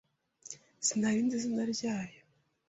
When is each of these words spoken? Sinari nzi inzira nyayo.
Sinari 0.85 1.21
nzi 1.25 1.35
inzira 1.37 1.71
nyayo. 1.79 2.19